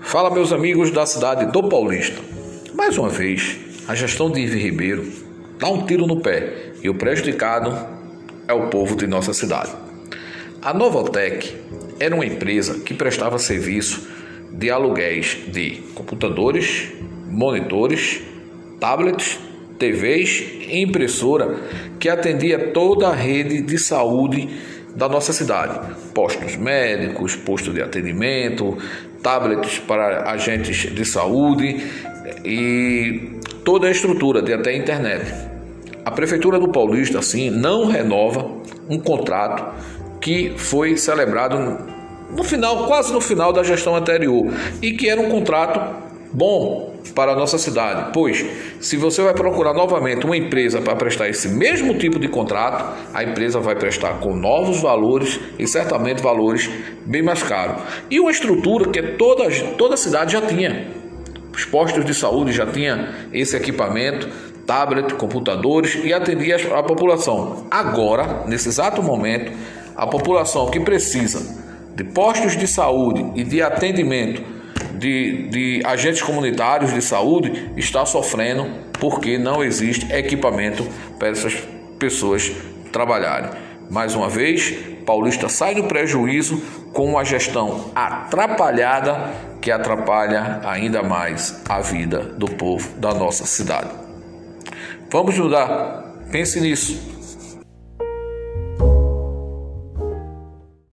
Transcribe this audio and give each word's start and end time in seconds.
Fala, 0.00 0.30
meus 0.30 0.52
amigos 0.52 0.90
da 0.90 1.06
cidade 1.06 1.52
do 1.52 1.68
Paulista. 1.68 2.20
Mais 2.74 2.98
uma 2.98 3.08
vez, 3.08 3.58
a 3.86 3.94
gestão 3.94 4.28
de 4.30 4.40
Ive 4.40 4.58
Ribeiro 4.58 5.08
dá 5.58 5.68
um 5.68 5.86
tiro 5.86 6.06
no 6.06 6.20
pé 6.20 6.72
e 6.82 6.88
o 6.88 6.94
prejudicado 6.94 7.76
é 8.48 8.52
o 8.52 8.68
povo 8.68 8.96
de 8.96 9.06
nossa 9.06 9.32
cidade. 9.32 9.70
A 10.60 10.74
Novotec 10.74 11.56
era 12.00 12.14
uma 12.14 12.26
empresa 12.26 12.80
que 12.80 12.92
prestava 12.92 13.38
serviço 13.38 14.08
de 14.50 14.68
aluguéis 14.68 15.38
de 15.46 15.82
computadores, 15.94 16.88
monitores, 17.28 18.20
tablets, 18.80 19.38
TVs 19.78 20.44
e 20.68 20.82
impressora 20.82 21.56
que 22.00 22.08
atendia 22.08 22.72
toda 22.72 23.08
a 23.08 23.14
rede 23.14 23.62
de 23.62 23.78
saúde 23.78 24.48
da 24.96 25.08
nossa 25.08 25.32
cidade. 25.32 25.78
Postos 26.12 26.56
médicos, 26.56 27.36
postos 27.36 27.72
de 27.72 27.80
atendimento, 27.80 28.76
tablets 29.22 29.78
para 29.78 30.30
agentes 30.30 30.92
de 30.92 31.04
saúde 31.04 31.84
e 32.44 33.38
toda 33.64 33.86
a 33.86 33.90
estrutura 33.90 34.42
de 34.42 34.52
até 34.52 34.74
internet. 34.74 35.32
A 36.04 36.10
Prefeitura 36.10 36.58
do 36.58 36.68
Paulista, 36.68 37.18
assim, 37.18 37.50
não 37.50 37.86
renova 37.86 38.50
um 38.88 38.98
contrato 38.98 39.74
que 40.20 40.54
foi 40.56 40.96
celebrado 40.96 41.78
no 42.34 42.44
final, 42.44 42.86
quase 42.86 43.12
no 43.12 43.20
final 43.20 43.52
da 43.52 43.62
gestão 43.62 43.94
anterior, 43.96 44.52
e 44.80 44.92
que 44.92 45.08
era 45.08 45.20
um 45.20 45.28
contrato 45.28 45.80
bom 46.32 46.89
para 47.14 47.32
a 47.32 47.36
nossa 47.36 47.58
cidade, 47.58 48.10
pois 48.12 48.44
se 48.80 48.96
você 48.96 49.22
vai 49.22 49.34
procurar 49.34 49.74
novamente 49.74 50.24
uma 50.24 50.36
empresa 50.36 50.80
para 50.80 50.94
prestar 50.96 51.28
esse 51.28 51.48
mesmo 51.48 51.94
tipo 51.94 52.18
de 52.18 52.28
contrato, 52.28 52.98
a 53.12 53.24
empresa 53.24 53.58
vai 53.60 53.74
prestar 53.74 54.20
com 54.20 54.34
novos 54.34 54.80
valores 54.80 55.40
e 55.58 55.66
certamente 55.66 56.22
valores 56.22 56.70
bem 57.04 57.22
mais 57.22 57.42
caros. 57.42 57.82
E 58.10 58.20
uma 58.20 58.30
estrutura 58.30 58.90
que 58.90 59.02
toda, 59.02 59.50
toda 59.76 59.94
a 59.94 59.96
cidade 59.96 60.32
já 60.32 60.42
tinha. 60.42 60.88
Os 61.52 61.64
postos 61.64 62.04
de 62.04 62.14
saúde 62.14 62.52
já 62.52 62.66
tinham 62.66 63.08
esse 63.32 63.56
equipamento, 63.56 64.28
tablet, 64.66 65.14
computadores 65.14 65.98
e 66.04 66.12
atendia 66.12 66.56
a 66.74 66.82
população. 66.82 67.66
Agora, 67.70 68.44
nesse 68.46 68.68
exato 68.68 69.02
momento, 69.02 69.52
a 69.96 70.06
população 70.06 70.70
que 70.70 70.80
precisa 70.80 71.58
de 71.94 72.04
postos 72.04 72.56
de 72.56 72.66
saúde 72.66 73.32
e 73.34 73.44
de 73.44 73.60
atendimento 73.60 74.59
de, 75.00 75.48
de 75.48 75.82
agentes 75.84 76.20
comunitários 76.20 76.92
de 76.92 77.00
saúde 77.00 77.72
está 77.76 78.04
sofrendo 78.04 78.70
porque 79.00 79.38
não 79.38 79.64
existe 79.64 80.12
equipamento 80.12 80.86
para 81.18 81.28
essas 81.28 81.54
pessoas 81.98 82.52
trabalharem. 82.92 83.50
Mais 83.88 84.14
uma 84.14 84.28
vez, 84.28 84.72
Paulista 85.06 85.48
sai 85.48 85.74
do 85.74 85.84
prejuízo 85.84 86.62
com 86.92 87.06
uma 87.06 87.24
gestão 87.24 87.90
atrapalhada 87.94 89.32
que 89.60 89.70
atrapalha 89.70 90.60
ainda 90.64 91.02
mais 91.02 91.62
a 91.68 91.80
vida 91.80 92.18
do 92.18 92.46
povo 92.46 92.96
da 92.98 93.14
nossa 93.14 93.46
cidade. 93.46 93.90
Vamos 95.10 95.36
mudar. 95.38 96.20
Pense 96.30 96.60
nisso. 96.60 97.19